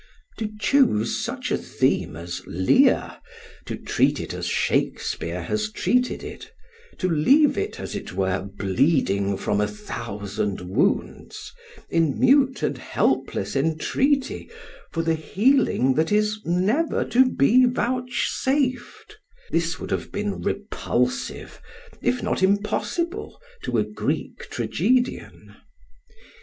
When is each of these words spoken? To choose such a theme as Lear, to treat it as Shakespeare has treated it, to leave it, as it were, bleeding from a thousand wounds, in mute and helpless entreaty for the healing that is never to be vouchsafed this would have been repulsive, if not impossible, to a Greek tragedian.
To 0.39 0.49
choose 0.59 1.19
such 1.23 1.51
a 1.51 1.57
theme 1.59 2.15
as 2.15 2.41
Lear, 2.47 3.19
to 3.67 3.75
treat 3.75 4.19
it 4.19 4.33
as 4.33 4.47
Shakespeare 4.47 5.43
has 5.43 5.71
treated 5.71 6.23
it, 6.23 6.49
to 6.97 7.07
leave 7.07 7.55
it, 7.55 7.79
as 7.79 7.93
it 7.95 8.11
were, 8.13 8.41
bleeding 8.41 9.37
from 9.37 9.61
a 9.61 9.67
thousand 9.67 10.61
wounds, 10.61 11.53
in 11.87 12.19
mute 12.19 12.63
and 12.63 12.79
helpless 12.79 13.55
entreaty 13.55 14.49
for 14.91 15.03
the 15.03 15.13
healing 15.13 15.93
that 15.93 16.11
is 16.11 16.39
never 16.45 17.05
to 17.05 17.29
be 17.29 17.65
vouchsafed 17.65 19.19
this 19.51 19.79
would 19.79 19.91
have 19.91 20.11
been 20.11 20.41
repulsive, 20.41 21.61
if 22.01 22.23
not 22.23 22.41
impossible, 22.41 23.39
to 23.61 23.77
a 23.77 23.83
Greek 23.83 24.49
tragedian. 24.49 25.57